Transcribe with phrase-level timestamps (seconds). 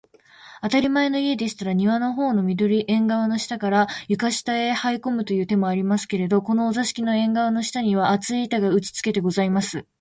[0.61, 9.85] あたりまえの家でしたら、庭のほうの縁がわの下から、床下へはいこむという手もありますけれど、このお座敷の縁がわの下には、厚い板が打ちつけてございます